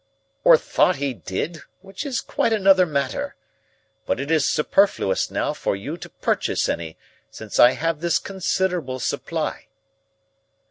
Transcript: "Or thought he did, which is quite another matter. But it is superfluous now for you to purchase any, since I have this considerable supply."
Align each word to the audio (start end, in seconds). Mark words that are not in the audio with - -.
"Or 0.43 0.57
thought 0.57 0.95
he 0.95 1.13
did, 1.13 1.59
which 1.81 2.07
is 2.07 2.21
quite 2.21 2.51
another 2.53 2.87
matter. 2.87 3.35
But 4.07 4.19
it 4.19 4.31
is 4.31 4.49
superfluous 4.49 5.29
now 5.29 5.53
for 5.53 5.75
you 5.75 5.95
to 5.97 6.09
purchase 6.09 6.67
any, 6.67 6.97
since 7.29 7.59
I 7.59 7.73
have 7.73 8.01
this 8.01 8.17
considerable 8.17 8.97
supply." 8.99 9.67